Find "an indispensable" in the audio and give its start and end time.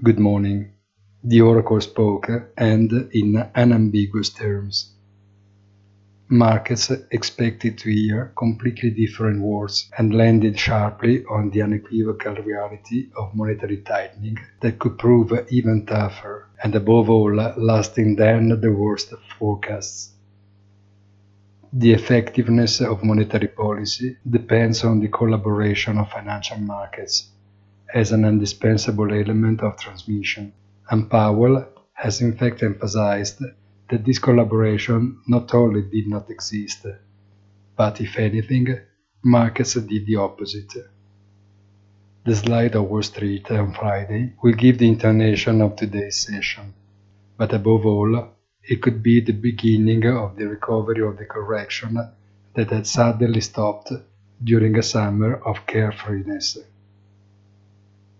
28.12-29.12